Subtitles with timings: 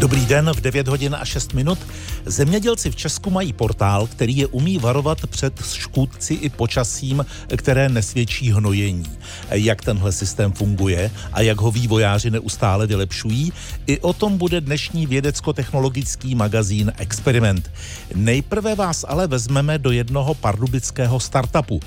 [0.00, 1.78] Dobrý den, v 9 hodin a 6 minut.
[2.26, 7.26] Zemědělci v Česku mají portál, který je umí varovat před škůdci i počasím,
[7.56, 9.06] které nesvědčí hnojení.
[9.50, 13.52] Jak tenhle systém funguje a jak ho vývojáři neustále vylepšují,
[13.86, 17.70] i o tom bude dnešní vědecko-technologický magazín Experiment.
[18.14, 21.80] Nejprve vás ale vezmeme do jednoho pardubického startupu.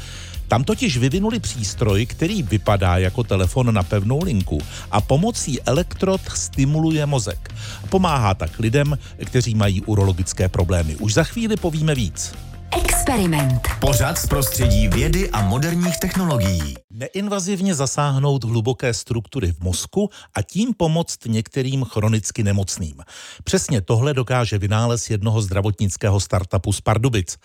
[0.47, 4.61] Tam totiž vyvinuli přístroj, který vypadá jako telefon na pevnou linku
[4.91, 7.53] a pomocí elektrod stimuluje mozek.
[7.89, 10.95] Pomáhá tak lidem, kteří mají urologické problémy.
[10.95, 12.33] Už za chvíli povíme víc.
[12.77, 13.61] Experiment.
[13.79, 16.75] Pořad z prostředí vědy a moderních technologií.
[16.91, 22.95] Neinvazivně zasáhnout hluboké struktury v mozku a tím pomoct některým chronicky nemocným.
[23.43, 27.37] Přesně tohle dokáže vynález jednoho zdravotnického startupu z Pardubic.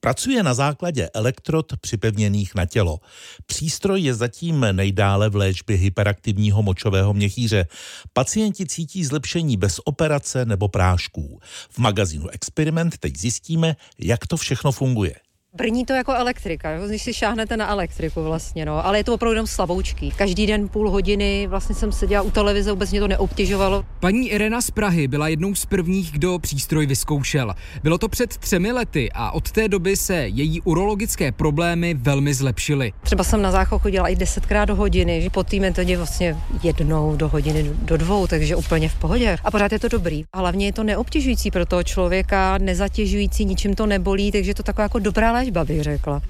[0.00, 2.98] Pracuje na základě elektrod připevněných na tělo.
[3.46, 7.66] Přístroj je zatím nejdále v léčbě hyperaktivního močového měchýře.
[8.12, 11.40] Pacienti cítí zlepšení bez operace nebo prášků.
[11.70, 15.16] V magazínu Experiment teď zjistíme, jak to všechno funguje.
[15.56, 16.88] Brní to jako elektrika, jo?
[16.88, 18.86] když si šáhnete na elektriku vlastně, no.
[18.86, 20.10] ale je to opravdu jenom slaboučký.
[20.10, 23.84] Každý den půl hodiny vlastně jsem seděla u televize, vůbec mě to neobtěžovalo.
[24.00, 27.54] Paní Irena z Prahy byla jednou z prvních, kdo přístroj vyzkoušel.
[27.82, 32.92] Bylo to před třemi lety a od té doby se její urologické problémy velmi zlepšily.
[33.02, 37.16] Třeba jsem na záchod chodila i desetkrát do hodiny, že po té metodě vlastně jednou
[37.16, 39.36] do hodiny, do dvou, takže úplně v pohodě.
[39.44, 40.24] A pořád je to dobrý.
[40.32, 44.62] A hlavně je to neobtěžující pro toho člověka, nezatěžující, ničím to nebolí, takže je to
[44.62, 46.22] taková jako dobrá léčba, bych řekla.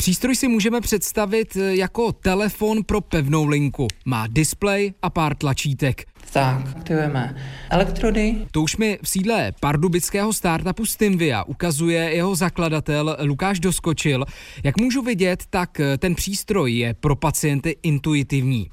[0.00, 3.88] Přístroj si můžeme představit eh, jako telefon pro pevnou linku.
[4.04, 6.04] Má displej a pár tlačítek.
[6.32, 7.36] Tak, aktivujeme
[7.70, 8.36] elektrody.
[8.50, 14.24] To už mi v sídle pardubického startupu Stimvia ukazuje jeho zakladatel Lukáš Doskočil.
[14.64, 18.70] Jak můžu vidět, tak eh, ten přístroj je pro pacienty intuitivní.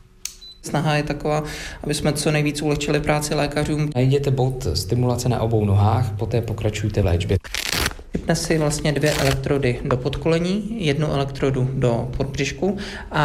[0.62, 1.44] Snaha je taková,
[1.84, 3.90] aby jsme co nejvíc ulehčili práci lékařům.
[3.96, 7.38] Najděte bod stimulace na obou nohách, poté pokračujte v léčbě.
[8.18, 12.78] Vypne si vlastně dvě elektrody do podkolení, jednu elektrodu do podbřišku
[13.12, 13.24] a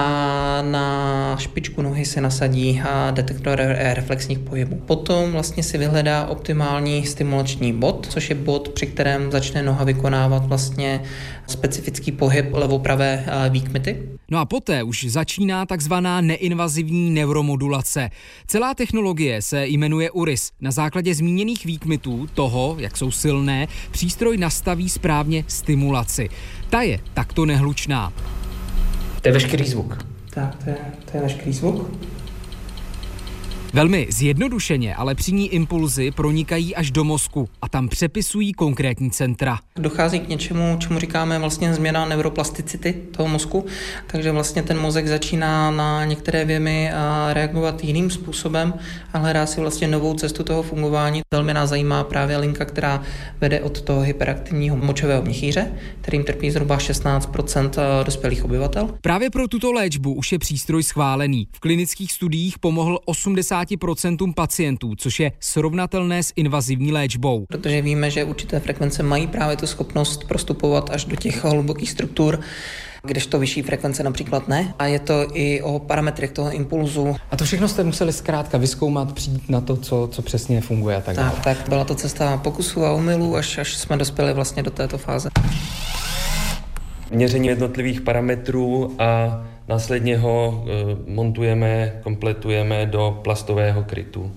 [0.62, 3.60] na špičku nohy se nasadí detektor
[3.94, 4.76] reflexních pohybů.
[4.86, 10.46] Potom vlastně si vyhledá optimální stimulační bod, což je bod, při kterém začne noha vykonávat
[10.46, 11.02] vlastně
[11.46, 14.08] specifický pohyb levopravé výkmity.
[14.30, 18.10] No a poté už začíná takzvaná neinvazivní neuromodulace.
[18.46, 20.50] Celá technologie se jmenuje URIS.
[20.60, 26.28] Na základě zmíněných výkmitů toho, jak jsou silné, přístroj nastaví správně stimulaci.
[26.70, 28.12] Ta je takto nehlučná.
[29.22, 30.06] To je veškerý zvuk.
[30.30, 30.76] Tak, to je,
[31.10, 31.90] to je veškerý zvuk.
[33.74, 39.58] Velmi zjednodušeně, ale při ní impulzy pronikají až do mozku a tam přepisují konkrétní centra.
[39.76, 43.66] Dochází k něčemu, čemu říkáme vlastně změna neuroplasticity toho mozku,
[44.06, 46.90] takže vlastně ten mozek začíná na některé věmy
[47.32, 48.74] reagovat jiným způsobem
[49.12, 51.20] a hledá si vlastně novou cestu toho fungování.
[51.34, 53.02] Velmi nás zajímá právě linka, která
[53.40, 57.70] vede od toho hyperaktivního močového měchýře, kterým trpí zhruba 16%
[58.04, 58.98] dospělých obyvatel.
[59.00, 61.48] Právě pro tuto léčbu už je přístroj schválený.
[61.52, 67.44] V klinických studiích pomohl 80 50% pacientů, což je srovnatelné s invazivní léčbou.
[67.48, 72.40] Protože víme, že určité frekvence mají právě tu schopnost prostupovat až do těch hlubokých struktur,
[73.04, 74.74] kdežto vyšší frekvence například ne.
[74.78, 77.16] A je to i o parametrech toho impulzu.
[77.30, 81.00] A to všechno jste museli zkrátka vyskoumat, přijít na to, co, co přesně funguje a
[81.00, 81.30] tak dále.
[81.30, 84.98] Tak, tak byla to cesta pokusů a omylů, až, až jsme dospěli vlastně do této
[84.98, 85.28] fáze.
[87.10, 94.32] Měření jednotlivých parametrů a Následně ho eh, montujeme, kompletujeme do plastového krytu.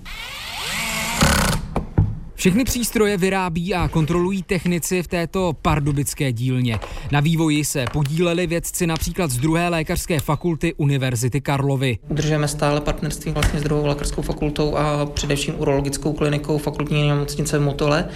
[2.36, 6.80] Všechny přístroje vyrábí a kontrolují technici v této pardubické dílně.
[7.12, 11.98] Na vývoji se podíleli vědci například z druhé lékařské fakulty Univerzity Karlovy.
[12.10, 17.62] Udržujeme stále partnerství vlastně s druhou lékařskou fakultou a především urologickou klinikou fakultní nemocnice v
[17.62, 18.08] Motole.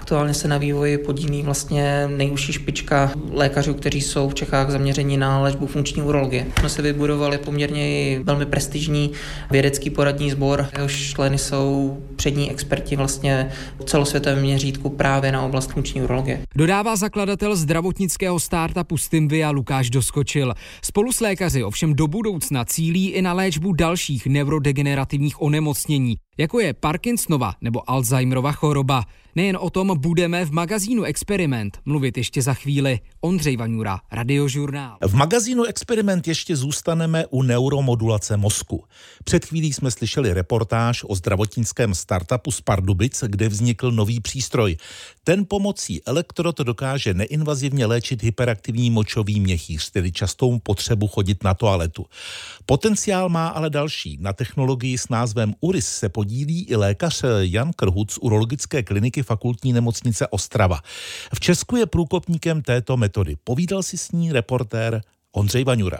[0.00, 5.40] Aktuálně se na vývoji podílí vlastně nejužší špička lékařů, kteří jsou v Čechách zaměření na
[5.40, 6.46] léčbu funkční urologie.
[6.58, 9.12] Jsme si vybudovali poměrně velmi prestižní
[9.50, 13.50] vědecký poradní sbor, jehož členy jsou přední experti vlastně
[13.84, 16.40] celosvětovém měřítku právě na oblast funkční urologie.
[16.56, 20.54] Dodává zakladatel zdravotnického startupu Stimvia Lukáš Doskočil.
[20.84, 26.74] Spolu s lékaři ovšem do budoucna cílí i na léčbu dalších neurodegenerativních onemocnění, jako je
[26.74, 29.04] Parkinsonova nebo Alzheimerova choroba.
[29.34, 33.00] Nejen o tom budeme v magazínu Experiment mluvit ještě za chvíli.
[33.20, 34.98] Ondřej Vaňura, Radiožurnál.
[35.06, 38.84] V magazínu Experiment ještě zůstaneme u neuromodulace mozku.
[39.24, 44.76] Před chvílí jsme slyšeli reportáž o zdravotnickém startupu z Pardubic, kde vznikl nový přístroj.
[45.28, 52.06] Ten pomocí elektrod dokáže neinvazivně léčit hyperaktivní močový měchýř, tedy častou potřebu chodit na toaletu.
[52.66, 54.18] Potenciál má ale další.
[54.20, 59.72] Na technologii s názvem URIS se podílí i lékař Jan Krhuc z urologické kliniky fakultní
[59.72, 60.80] nemocnice Ostrava.
[61.34, 63.36] V Česku je průkopníkem této metody.
[63.44, 65.02] Povídal si s ní reportér
[65.32, 65.98] Ondřej Vaňura.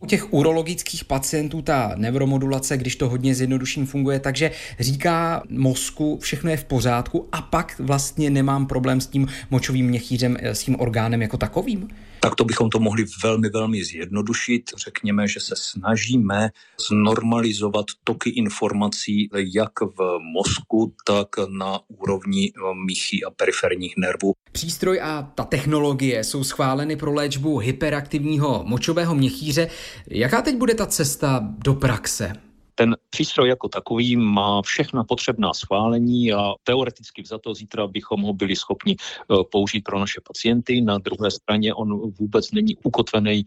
[0.00, 4.50] U těch urologických pacientů ta neuromodulace, když to hodně zjednoduším, funguje takže
[4.80, 10.36] říká mozku, všechno je v pořádku a pak vlastně nemám problém s tím močovým měchýřem,
[10.42, 11.88] s tím orgánem jako takovým?
[12.20, 14.62] Tak to bychom to mohli velmi, velmi zjednodušit.
[14.76, 16.50] Řekněme, že se snažíme
[16.88, 22.52] znormalizovat toky informací jak v mozku, tak na úrovni
[22.86, 24.32] míchy a periferních nervů.
[24.52, 29.68] Přístroj a ta technologie jsou schváleny pro léčbu hyperaktivního močového měchýře.
[30.10, 32.45] Jaká teď bude ta cesta do praxe?
[32.78, 38.56] Ten přístroj jako takový má všechna potřebná schválení a teoreticky to zítra bychom ho byli
[38.56, 40.80] schopni eh, použít pro naše pacienty.
[40.80, 43.44] Na druhé straně on vůbec není ukotvený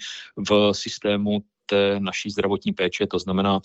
[0.49, 3.59] v systému té naší zdravotní péče, to znamená,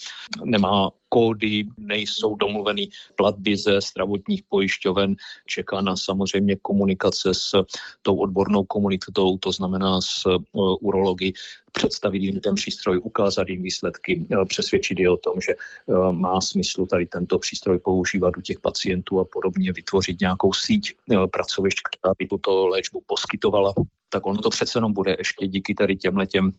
[0.44, 5.16] nemá kódy, nejsou domluveny platby ze zdravotních pojišťoven,
[5.46, 7.54] čeká nás samozřejmě komunikace s
[8.02, 11.32] tou odbornou komunitou, to znamená s uh, urology,
[11.72, 16.40] představit jim ten přístroj, ukázat jim výsledky, uh, přesvědčit je o tom, že uh, má
[16.40, 20.92] smysl tady tento přístroj používat u těch pacientů a podobně, vytvořit nějakou síť
[21.32, 23.74] pracovišť, která by tuto léčbu poskytovala
[24.14, 26.50] tak ono to přece jenom bude ještě díky tady těmhle těm,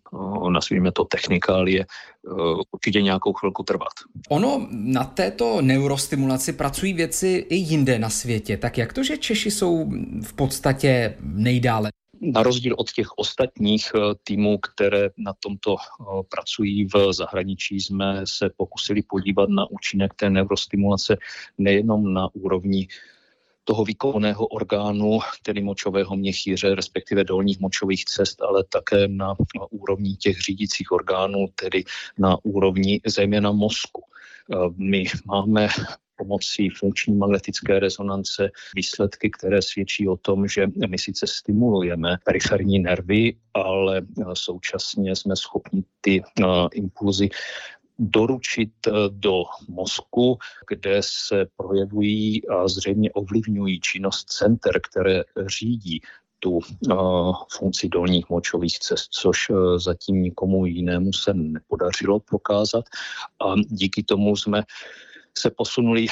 [0.49, 1.85] nazvíme to technikálie,
[2.71, 3.93] určitě nějakou chvilku trvat.
[4.29, 9.51] Ono na této neurostimulaci pracují věci i jinde na světě, tak jak to, že Češi
[9.51, 9.91] jsou
[10.23, 11.91] v podstatě nejdále?
[12.21, 15.77] Na rozdíl od těch ostatních e, týmů, které na tomto e,
[16.29, 21.17] pracují v zahraničí, jsme se pokusili podívat na účinek té neurostimulace
[21.57, 22.87] nejenom na úrovni
[23.65, 30.15] toho výkonného orgánu, tedy močového měchýře, respektive dolních močových cest, ale také na, na úrovni
[30.15, 31.83] těch řídících orgánů, tedy
[32.17, 34.01] na úrovni zejména mozku.
[34.01, 35.67] E, my máme
[36.17, 43.35] pomocí funkční magnetické rezonance výsledky, které svědčí o tom, že my sice stimulujeme periferní nervy,
[43.53, 44.01] ale
[44.33, 46.21] současně jsme schopni ty
[46.73, 47.29] impulzy
[47.99, 50.37] doručit eh, do mozku,
[50.69, 56.01] kde se projevují a zřejmě ovlivňují činnost center, které řídí
[56.39, 62.85] tu uh, funkci dolních močových cest, což uh, zatím nikomu jinému se nepodařilo prokázat.
[63.41, 64.63] A díky tomu jsme
[65.37, 66.07] se posunuli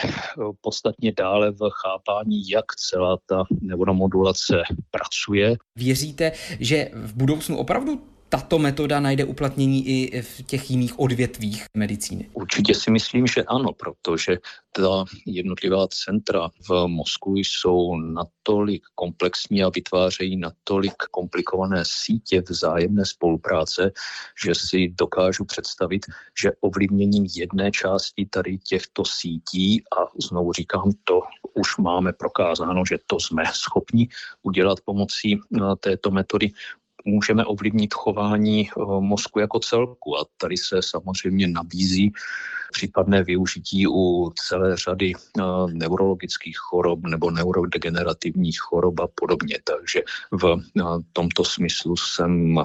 [0.61, 5.55] podstatně dále v chápání, jak celá ta neuromodulace pracuje.
[5.75, 12.29] Věříte, že v budoucnu opravdu tato metoda najde uplatnění i v těch jiných odvětvích medicíny?
[12.33, 14.37] Určitě si myslím, že ano, protože
[14.71, 23.91] ta jednotlivá centra v mozku jsou natolik komplexní a vytvářejí natolik komplikované sítě vzájemné spolupráce,
[24.45, 26.05] že si dokážu představit,
[26.41, 31.21] že ovlivněním jedné části tady těchto sítí, a znovu říkám, to
[31.53, 34.07] už máme prokázáno, že to jsme schopni
[34.43, 36.51] udělat pomocí eh, této metody,
[37.05, 40.17] můžeme ovlivnit chování eh, mozku jako celku.
[40.17, 42.13] A tady se samozřejmě nabízí
[42.71, 45.41] případné využití u celé řady eh,
[45.73, 49.57] neurologických chorob nebo neurodegenerativních chorob a podobně.
[49.63, 50.01] Takže
[50.31, 50.81] v eh,
[51.13, 52.59] tomto smyslu jsem,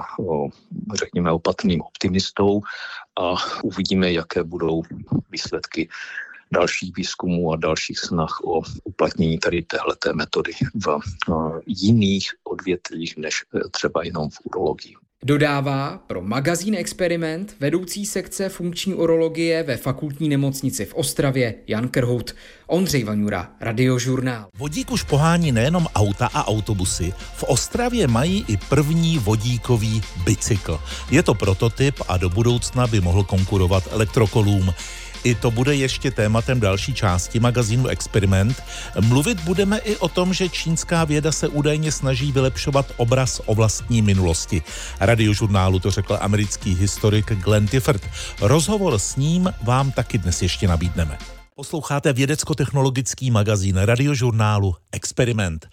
[0.93, 2.61] řekněme, opatrným optimistou
[3.19, 4.83] a uvidíme, jaké budou
[5.29, 5.89] výsledky
[6.53, 10.99] dalších výzkumů a dalších snah o uplatnění tady téhleté metody v
[11.67, 14.95] jiných odvětvích než e, třeba jenom v urologii.
[15.23, 22.35] Dodává pro magazín Experiment vedoucí sekce funkční urologie ve fakultní nemocnici v Ostravě Jan Krhout.
[22.67, 24.47] Ondřej Vaňura, Radiožurnál.
[24.57, 27.13] Vodík už pohání nejenom auta a autobusy.
[27.35, 30.79] V Ostravě mají i první vodíkový bicykl.
[31.11, 34.73] Je to prototyp a do budoucna by mohl konkurovat elektrokolům.
[35.23, 38.63] I to bude ještě tématem další části magazínu Experiment.
[38.99, 44.01] Mluvit budeme i o tom, že čínská věda se údajně snaží vylepšovat obraz o vlastní
[44.01, 44.61] minulosti.
[44.99, 48.01] Radiožurnálu to řekl americký historik Glenn Tifford.
[48.41, 51.17] Rozhovor s ním vám taky dnes ještě nabídneme.
[51.55, 55.67] Posloucháte vědecko-technologický magazín radiožurnálu Experiment.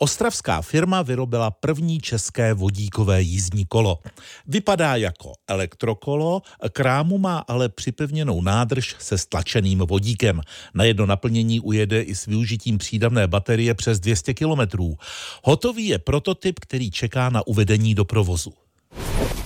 [0.00, 3.98] Ostravská firma vyrobila první české vodíkové jízdní kolo.
[4.46, 10.40] Vypadá jako elektrokolo, k rámu má ale připevněnou nádrž se stlačeným vodíkem.
[10.74, 14.96] Na jedno naplnění ujede i s využitím přídavné baterie přes 200 kilometrů.
[15.44, 18.52] Hotový je prototyp, který čeká na uvedení do provozu.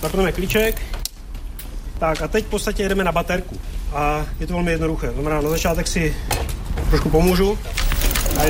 [0.01, 0.81] Zapneme klíček.
[1.99, 3.59] Tak a teď v podstatě jedeme na baterku.
[3.93, 5.11] A je to velmi jednoduché.
[5.11, 6.15] Znamená, na začátek si
[6.89, 7.59] trošku pomůžu
[8.37, 8.43] a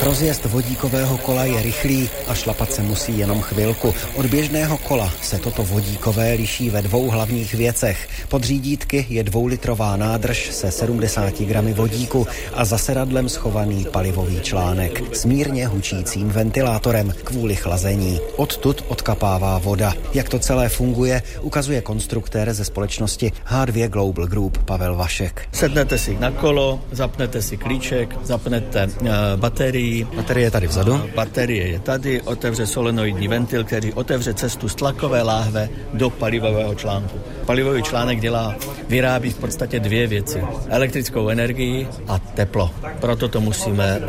[0.00, 3.94] Rozjezd vodíkového kola je rychlý a šlapat se musí jenom chvilku.
[4.14, 8.08] Od běžného kola se toto vodíkové liší ve dvou hlavních věcech.
[8.28, 15.16] Pod řídítky je dvoulitrová nádrž se 70 gramy vodíku a za sedadlem schovaný palivový článek
[15.16, 18.20] s mírně hučícím ventilátorem kvůli chlazení.
[18.36, 19.94] Odtud odkapává voda.
[20.14, 25.48] Jak to celé funguje, ukazuje konstruktér ze společnosti H2 Global Group Pavel Vašek.
[25.52, 29.89] Sednete si na kolo, zapnete si klíček, zapnete uh, baterii.
[30.16, 30.92] Baterie je tady vzadu?
[30.92, 36.74] Uh, baterie je tady, otevře solenoidní ventil, který otevře cestu z tlakové láhve do palivového
[36.74, 37.18] článku.
[37.46, 38.54] Palivový článek dělá,
[38.88, 40.42] vyrábí v podstatě dvě věci.
[40.68, 42.70] Elektrickou energii a teplo.
[43.00, 44.04] Proto to musíme uh,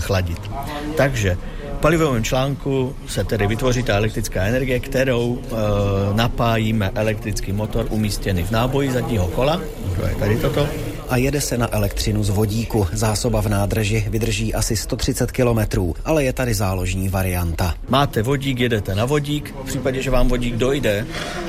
[0.00, 0.40] chladit.
[0.96, 1.36] Takže
[1.84, 5.46] palivovém článku se tedy vytvoří ta elektrická energie, kterou e,
[6.16, 9.60] napájíme elektrický motor umístěný v náboji zadního kola.
[10.00, 10.68] To je tady toto
[11.08, 12.86] a jede se na elektřinu z vodíku.
[12.92, 17.74] Zásoba v nádrži vydrží asi 130 kilometrů, ale je tady záložní varianta.
[17.88, 19.54] Máte vodík, jedete na vodík.
[19.64, 21.06] V případě, že vám vodík dojde,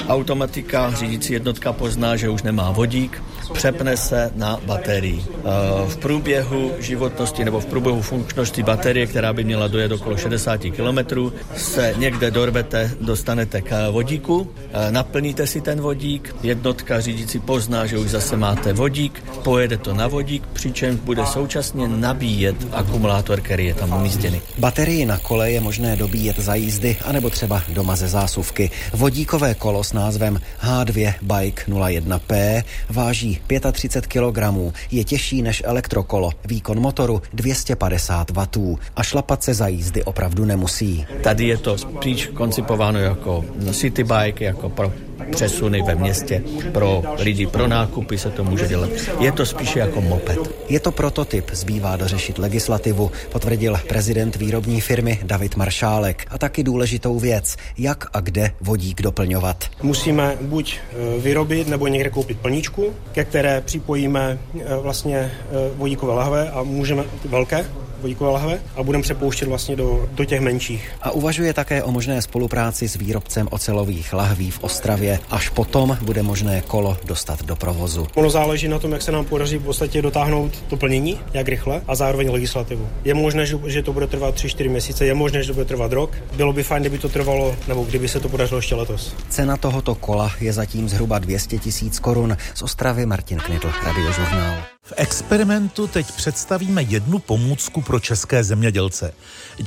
[0.07, 3.23] automatika, řídící jednotka pozná, že už nemá vodík,
[3.53, 5.23] přepne se na baterii.
[5.29, 5.41] Eh,
[5.87, 11.31] v průběhu životnosti nebo v průběhu funkčnosti baterie, která by měla dojet okolo 60 km,
[11.55, 17.97] se někde dorvete, dostanete k vodíku, eh, naplníte si ten vodík, jednotka řídící pozná, že
[17.97, 23.73] už zase máte vodík, pojede to na vodík, přičemž bude současně nabíjet akumulátor, který je
[23.73, 24.41] tam umístěný.
[24.57, 28.71] Baterii na kole je možné dobíjet za jízdy, anebo třeba doma ze zásuvky.
[28.93, 33.34] Vodíkové kolo s názvem H2 Bike 01P váží
[33.71, 38.47] 35 kg, je těžší než elektrokolo, výkon motoru 250 W
[38.95, 41.05] a šlapat se za jízdy opravdu nemusí.
[41.23, 44.93] Tady je to spíš koncipováno jako city bike, jako pro
[45.31, 48.89] přesuny ve městě pro lidi, pro nákupy se to může dělat.
[49.19, 50.39] Je to spíše jako moped.
[50.69, 56.27] Je to prototyp, zbývá dořešit legislativu, potvrdil prezident výrobní firmy David Maršálek.
[56.29, 59.65] A taky důležitou věc, jak a kde vodík doplňovat.
[59.83, 65.31] Musíme buď e, vyrobit nebo někde koupit plníčku, ke které připojíme e, vlastně e,
[65.75, 67.65] vodíkové lahve a můžeme velké
[68.05, 70.91] vodíkové lahve a budeme přepouštět vlastně do, do těch menších.
[71.01, 75.19] A uvažuje také o možné spolupráci s výrobcem ocelových lahví v Ostravě.
[75.29, 78.07] Až potom bude možné kolo dostat do provozu.
[78.15, 81.81] Ono záleží na tom, jak se nám podaří v podstatě dotáhnout to plnění, jak rychle
[81.87, 82.87] a zároveň legislativu.
[83.05, 86.17] Je možné, že, to bude trvat 3-4 měsíce, je možné, že to bude trvat rok.
[86.37, 89.15] Bylo by fajn, kdyby to trvalo, nebo kdyby se to podařilo ještě letos.
[89.29, 92.37] Cena tohoto kola je zatím zhruba 200 tisíc korun.
[92.53, 94.74] Z Ostravy Martin Knitl, Radiožurnál.
[94.85, 99.13] V experimentu teď představíme jednu pomůcku pro české zemědělce.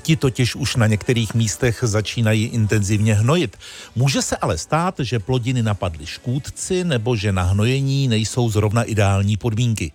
[0.02, 3.56] Ti totiž už na některých místech začínají intenzivně hnojit.
[3.96, 9.36] Může se ale stát, že plodiny napadly škůdci nebo že na hnojení nejsou zrovna ideální
[9.36, 9.92] podmínky.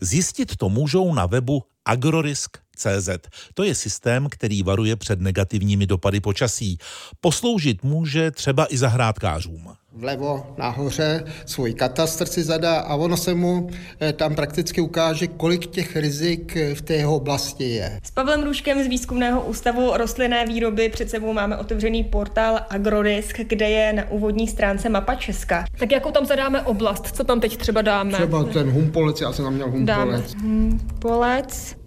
[0.00, 2.67] Zjistit to můžou na webu agrorisk.cz.
[3.54, 6.78] To je systém, který varuje před negativními dopady počasí.
[7.20, 13.70] Posloužit může třeba i zahrádkářům vlevo nahoře svůj katastr si zadá a ono se mu
[14.00, 18.00] eh, tam prakticky ukáže, kolik těch rizik eh, v té jeho oblasti je.
[18.02, 23.70] S Pavlem Růžkem z Výzkumného ústavu rostlinné výroby před sebou máme otevřený portál Agrorisk, kde
[23.70, 25.64] je na úvodní stránce mapa Česka.
[25.78, 27.16] Tak jakou tam zadáme oblast?
[27.16, 28.12] Co tam teď třeba dáme?
[28.12, 29.86] Třeba ten humpolec, já jsem tam měl humpolec.
[29.86, 31.77] Dáme humpolec.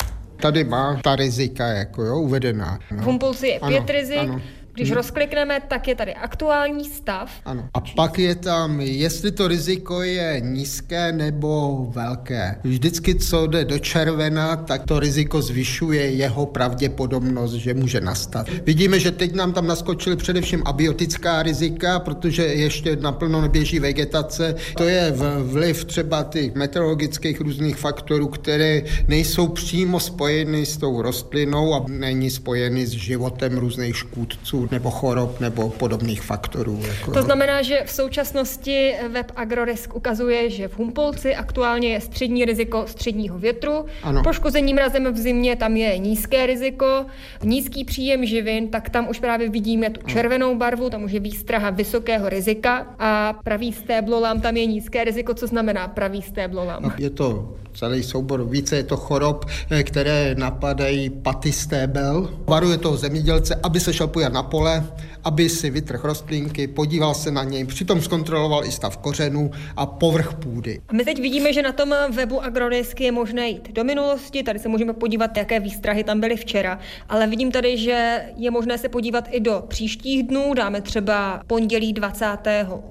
[0.41, 2.79] Tady má ta rizika jako jo, uvedená.
[2.91, 3.03] No.
[3.03, 4.19] Humpolci je pět ano, rizik.
[4.19, 4.41] Ano.
[4.73, 4.97] Když hmm.
[4.97, 7.31] rozklikneme, tak je tady aktuální stav.
[7.45, 7.69] Ano.
[7.73, 12.55] A pak je tam, jestli to riziko je nízké nebo velké.
[12.63, 18.47] Vždycky, co jde do červena, tak to riziko zvyšuje jeho pravděpodobnost, že může nastat.
[18.65, 24.55] Vidíme, že teď nám tam naskočily především abiotická rizika, protože ještě naplno neběží vegetace.
[24.77, 25.13] To je
[25.43, 32.29] vliv třeba těch meteorologických různých faktorů, které nejsou přímo spojeny s tou rostlinou a není
[32.29, 36.79] spojeny s životem různých škůdců nebo chorob nebo podobných faktorů.
[36.87, 37.11] Jako...
[37.11, 42.83] To znamená, že v současnosti web Agrorisk ukazuje, že v Humpolci aktuálně je střední riziko
[42.87, 43.85] středního větru.
[44.03, 44.23] Ano.
[44.23, 47.05] Poškození mrazem v zimě tam je nízké riziko.
[47.43, 51.69] Nízký příjem živin, tak tam už právě vidíme tu červenou barvu, tam už je výstraha
[51.69, 55.33] vysokého rizika a pravý stéblolam tam je nízké riziko.
[55.33, 56.93] Co znamená pravý stéblolam?
[56.97, 62.29] Je to celý soubor, více je to chorob, eh, které napadají paty stébel.
[62.47, 64.87] Varuje toho zemědělce, aby se šel pojat na pole,
[65.23, 70.33] aby si vytrh rostlinky, podíval se na něj, přitom zkontroloval i stav kořenů a povrch
[70.33, 70.81] půdy.
[70.87, 74.59] A my teď vidíme, že na tom webu Agrorisky je možné jít do minulosti, tady
[74.59, 78.89] se můžeme podívat, jaké výstrahy tam byly včera, ale vidím tady, že je možné se
[78.89, 82.25] podívat i do příštích dnů, dáme třeba pondělí 20.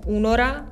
[0.06, 0.66] února,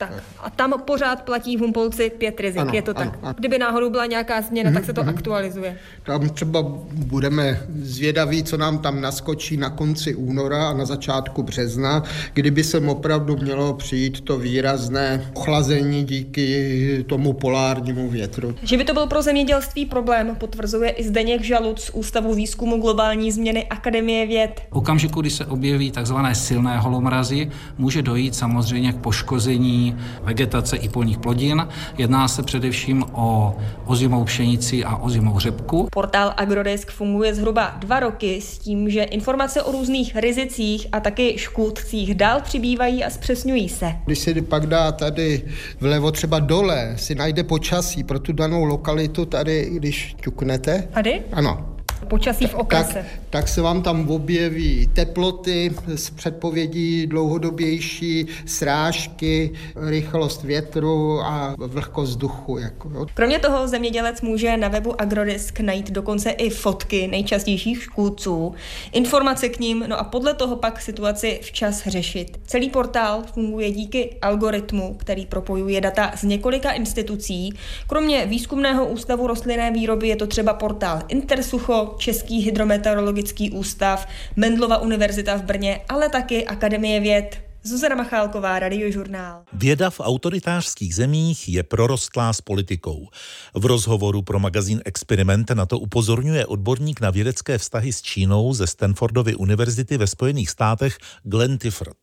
[0.00, 3.06] Tak a tam pořád platí v Humpolci pět rizik, ano, je to tak.
[3.06, 3.34] Ano, ano.
[3.38, 5.08] Kdyby náhodou byla nějaká změna, mm-hmm, tak se to mm-hmm.
[5.08, 5.76] aktualizuje.
[6.02, 12.02] Tam třeba budeme zvědaví, co nám tam naskočí na konci února a na začátku března,
[12.32, 18.54] kdyby se opravdu mělo přijít to výrazné ochlazení díky tomu polárnímu větru.
[18.62, 23.32] Že by to byl pro zemědělství problém, potvrzuje i Zdeněk Žaluc z Ústavu výzkumu globální
[23.32, 24.60] změny Akademie věd.
[24.70, 29.89] V okamžiku, kdy se objeví takzvané silné holomrazy, může dojít samozřejmě k poškození
[30.22, 31.66] vegetace i polních plodin.
[31.98, 33.56] Jedná se především o
[33.86, 35.88] ozimou pšenici a ozimou řepku.
[35.92, 41.38] Portál Agrodesk funguje zhruba dva roky s tím, že informace o různých rizicích a taky
[41.38, 43.92] škůdcích dál přibývají a zpřesňují se.
[44.06, 45.42] Když si pak dá tady
[45.80, 50.88] vlevo třeba dole, si najde počasí pro tu danou lokalitu tady, když ťuknete.
[50.92, 51.22] Tady?
[51.32, 51.70] Ano
[52.10, 52.94] počasí v okrese.
[52.94, 62.10] Tak, tak se vám tam objeví teploty s předpovědí dlouhodobější, srážky, rychlost větru a vlhkost
[62.10, 62.58] vzduchu.
[62.58, 68.54] Jako, Kromě toho zemědělec může na webu Agrodisk najít dokonce i fotky nejčastějších škůdců,
[68.92, 72.40] informace k ním, no a podle toho pak situaci včas řešit.
[72.46, 77.54] Celý portál funguje díky algoritmu, který propojuje data z několika institucí.
[77.86, 83.19] Kromě výzkumného ústavu rostlinné výroby je to třeba portál Intersucho, Český hydrometeorologický
[83.52, 87.50] ústav, Mendlova univerzita v Brně, ale taky Akademie věd.
[87.62, 89.42] Zuzana Machálková, Radiožurnál.
[89.52, 93.08] Věda v autoritářských zemích je prorostlá s politikou.
[93.54, 98.66] V rozhovoru pro magazín Experiment na to upozorňuje odborník na vědecké vztahy s Čínou ze
[98.66, 101.98] Stanfordovy univerzity ve Spojených státech Glenn Tifford.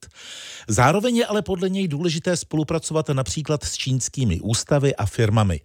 [0.68, 5.62] Zároveň je ale podle něj důležité spolupracovat například s čínskými ústavy a firmami.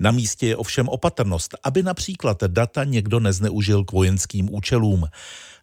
[0.00, 5.06] Na místě je ovšem opatrnost, aby například data někdo nezneužil k vojenským účelům.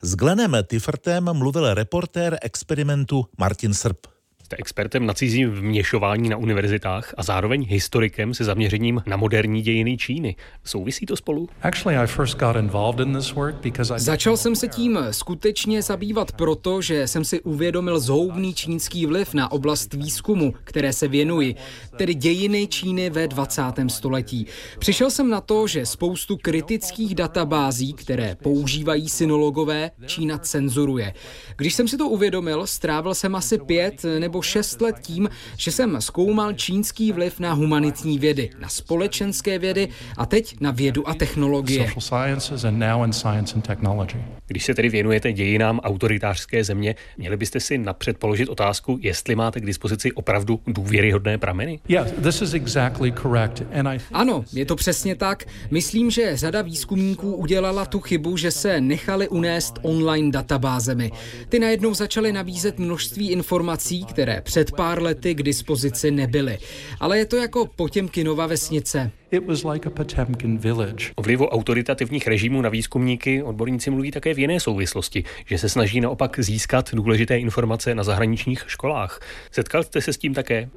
[0.01, 4.16] S Glenem Tiffertem mluvil reportér experimentu Martin Srb.
[4.47, 9.97] Jste expertem na cizí vměšování na univerzitách a zároveň historikem se zaměřením na moderní dějiny
[9.97, 10.35] Číny.
[10.63, 11.49] Souvisí to spolu?
[13.97, 19.51] Začal jsem se tím skutečně zabývat proto, že jsem si uvědomil zhoubný čínský vliv na
[19.51, 21.55] oblast výzkumu, které se věnuji,
[21.97, 23.61] tedy dějiny Číny ve 20.
[23.87, 24.45] století.
[24.79, 31.13] Přišel jsem na to, že spoustu kritických databází, které používají synologové, Čína cenzuruje.
[31.57, 35.71] Když jsem si to uvědomil, strávil jsem asi pět nebo nebo šest let tím, že
[35.71, 41.13] jsem zkoumal čínský vliv na humanitní vědy, na společenské vědy a teď na vědu a
[41.13, 41.91] technologie.
[44.47, 49.59] Když se tedy věnujete dějinám autoritářské země, měli byste si napřed položit otázku, jestli máte
[49.59, 51.79] k dispozici opravdu důvěryhodné prameny?
[54.11, 55.45] Ano, je to přesně tak.
[55.71, 61.11] Myslím, že řada výzkumníků udělala tu chybu, že se nechali unést online databázemi.
[61.49, 66.57] Ty najednou začaly nabízet množství informací, které které před pár lety k dispozici nebyly.
[66.99, 69.11] Ale je to jako Potěmkinova vesnice.
[71.15, 76.01] O vlivu autoritativních režimů na výzkumníky odborníci mluví také v jiné souvislosti, že se snaží
[76.01, 79.19] naopak získat důležité informace na zahraničních školách.
[79.51, 80.69] Setkal jste se s tím také?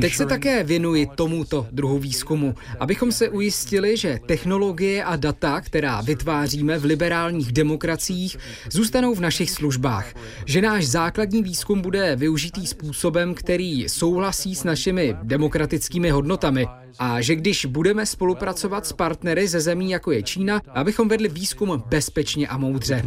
[0.00, 6.00] Teď se také věnuji tomuto druhu výzkumu, abychom se ujistili, že technologie a data, která
[6.00, 8.36] vytváříme v liberálních demokraciích,
[8.70, 10.14] zůstanou v našich službách.
[10.46, 16.64] Že náš základní výzkum bude využitý způsobem, který souhlasí s našimi demokratickými demokratickými hodnotami
[16.98, 21.82] a že když budeme spolupracovat s partnery ze zemí jako je Čína, abychom vedli výzkum
[21.86, 23.02] bezpečně a moudře.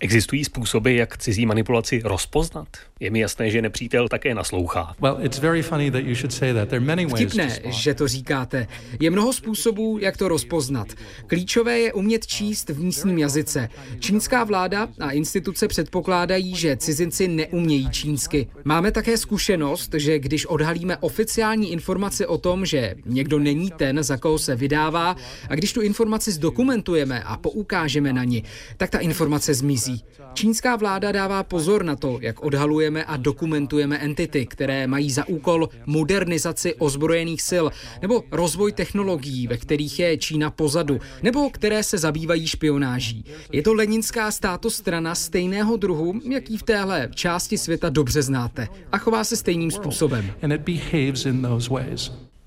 [0.00, 2.68] Existují způsoby, jak cizí manipulaci rozpoznat?
[3.00, 4.94] Je mi jasné, že nepřítel také naslouchá.
[7.16, 8.66] Vtipné, že to říkáte.
[9.00, 10.88] Je mnoho způsobů, jak to rozpoznat.
[11.26, 13.68] Klíčové je umět číst v místním jazyce.
[13.98, 18.48] Čínská vláda a instituce předpokládají, že cizinci neumějí čínsky.
[18.64, 24.16] Máme také zkušenost, že když odhalíme oficiální informaci o tom, že někdo není ten, za
[24.16, 25.16] koho se vydává,
[25.48, 28.44] a když tu informaci zdokumentujeme a poukážeme na ní,
[28.76, 30.00] tak ta informace zmizí.
[30.34, 35.68] Čínská vláda dává pozor na to, jak odhalujeme a dokumentujeme entity, které mají za úkol
[35.86, 37.64] modernizaci ozbrojených sil
[38.02, 43.24] nebo rozvoj technologií, ve kterých je Čína pozadu, nebo které se zabývají špionáží.
[43.52, 49.24] Je to leninská státostrana stejného druhu, jaký v téhle části světa dobře znáte a chová
[49.24, 50.32] se stejným způsobem.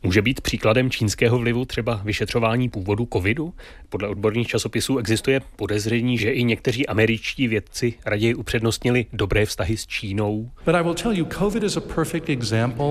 [0.03, 3.53] Může být příkladem čínského vlivu třeba vyšetřování původu covidu?
[3.89, 9.87] Podle odborných časopisů existuje podezření, že i někteří američtí vědci raději upřednostnili dobré vztahy s
[9.87, 10.51] Čínou.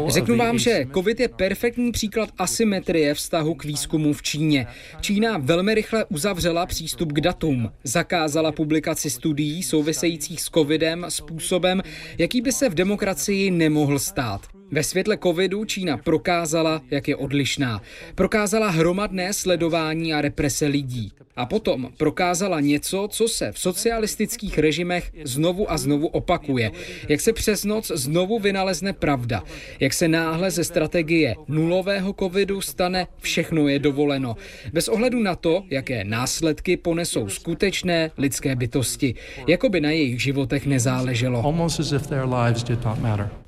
[0.08, 4.66] Řeknu vám, že COVID je perfektní příklad asymetrie vztahu k výzkumu v Číně.
[5.00, 11.82] Čína velmi rychle uzavřela přístup k datům, zakázala publikaci studií souvisejících s covidem způsobem,
[12.18, 14.57] jaký by se v demokracii nemohl stát.
[14.70, 17.82] Ve světle covidu Čína prokázala, jak je odlišná.
[18.14, 21.12] Prokázala hromadné sledování a represe lidí.
[21.36, 26.70] A potom prokázala něco, co se v socialistických režimech znovu a znovu opakuje.
[27.08, 29.42] Jak se přes noc znovu vynalezne pravda.
[29.80, 34.36] Jak se náhle ze strategie nulového covidu stane všechno je dovoleno.
[34.72, 39.14] Bez ohledu na to, jaké následky ponesou skutečné lidské bytosti.
[39.46, 41.54] Jako by na jejich životech nezáleželo.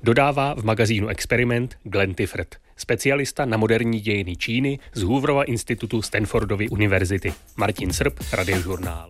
[0.03, 6.69] Dodává v magazínu Experiment Glenn Tiffert specialista na moderní dějiny Číny z Hooverova institutu Stanfordovy
[6.69, 7.33] univerzity.
[7.57, 8.99] Martin Srb, Radiožurnál.